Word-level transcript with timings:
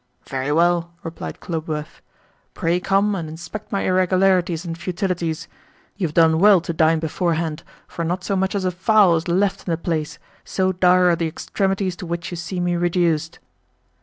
"Very 0.27 0.51
well," 0.51 0.93
replied 1.03 1.39
Khlobuev. 1.39 2.01
"Pray 2.55 2.79
come 2.79 3.13
and 3.13 3.29
inspect 3.29 3.71
my 3.71 3.83
irregularities 3.83 4.65
and 4.65 4.75
futilities. 4.75 5.47
You 5.95 6.07
have 6.07 6.15
done 6.15 6.39
well 6.39 6.59
to 6.59 6.73
dine 6.73 6.97
beforehand, 6.97 7.61
for 7.87 8.03
not 8.03 8.23
so 8.23 8.35
much 8.35 8.55
as 8.55 8.65
a 8.65 8.71
fowl 8.71 9.15
is 9.17 9.27
left 9.27 9.67
in 9.67 9.69
the 9.69 9.77
place, 9.77 10.17
so 10.43 10.71
dire 10.71 11.09
are 11.09 11.15
the 11.15 11.27
extremities 11.27 11.95
to 11.97 12.07
which 12.07 12.31
you 12.31 12.35
see 12.35 12.59
me 12.59 12.75
reduced." 12.75 13.37